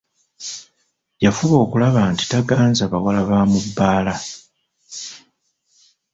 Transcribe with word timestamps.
Yafuba 1.25 1.55
okulaba 1.65 1.99
nti 2.11 2.23
taganza 2.31 2.83
bawala 2.91 3.21
ba 3.29 3.39
mu 3.51 3.59
bbaala. 3.65 4.15